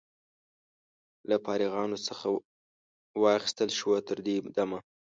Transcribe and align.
له 1.29 1.35
فارغانو 1.45 1.97
څخه 2.07 2.25
واخیستل 3.23 3.69
شوه. 3.79 3.97
تر 4.07 4.17
دې 4.25 4.35
دمه 4.55 4.79